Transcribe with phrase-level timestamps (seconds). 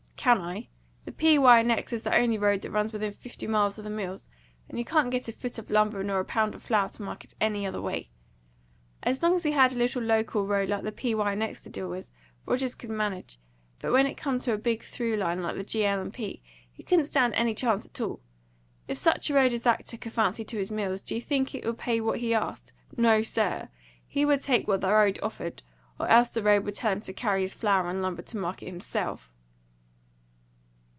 [0.23, 0.67] "Can I?
[1.05, 1.39] The P.
[1.39, 1.61] Y.
[1.61, 1.91] & X.
[1.93, 4.29] is the only road that runs within fifty miles of the mills,
[4.69, 7.33] and you can't get a foot of lumber nor a pound of flour to market
[7.41, 8.11] any other way.
[9.01, 11.15] As long as he had a little local road like the P.
[11.15, 11.35] Y.
[11.37, 11.63] & X.
[11.63, 12.11] to deal with,
[12.45, 13.39] Rogers could manage;
[13.79, 15.85] but when it come to a big through line like the G.
[15.87, 16.07] L.
[16.09, 18.19] & P., he couldn't stand any chance at all.
[18.87, 21.55] If such a road as that took a fancy to his mills, do you think
[21.55, 22.73] it would pay what he asked?
[22.95, 23.69] No, sir!
[24.05, 25.63] He would take what the road offered,
[25.99, 28.67] or else the road would tell him to carry his flour and lumber to market
[28.67, 29.33] himself."